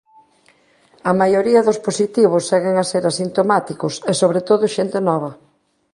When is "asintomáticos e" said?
3.07-4.13